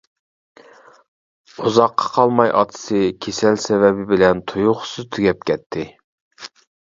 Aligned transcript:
ئۇزاققا 1.65 2.07
قالماي 2.15 2.53
ئاتىسى 2.61 3.01
كېسەل 3.27 3.59
سەۋەبى 3.67 4.07
بىلەن 4.13 4.43
تۇيۇقسىز 4.53 5.07
تۈگەپ 5.13 5.47
كەتتى. 5.53 5.87